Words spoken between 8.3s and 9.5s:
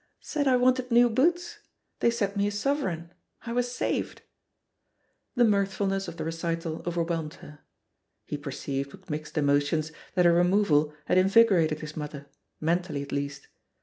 perceived, with mixed